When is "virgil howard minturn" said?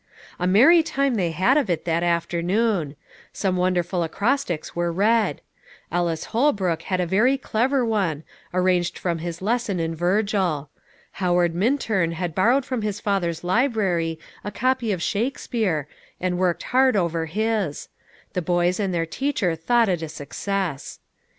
9.95-12.13